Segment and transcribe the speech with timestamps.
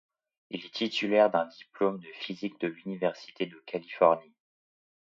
[0.49, 4.33] Il est titulaire d'un diplôme de physique de l'Université de Californie.